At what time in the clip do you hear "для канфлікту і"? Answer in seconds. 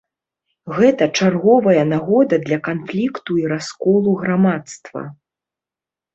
2.47-3.45